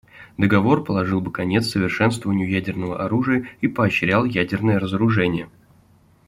[0.35, 5.47] Договор положил бы конец совершенствованию ядерного оружия и поощрял ядерное разоружение.